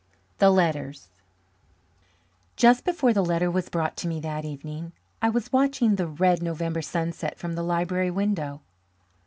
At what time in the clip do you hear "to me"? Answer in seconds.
3.97-4.19